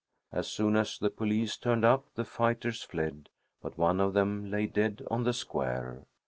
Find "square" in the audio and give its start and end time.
5.33-6.07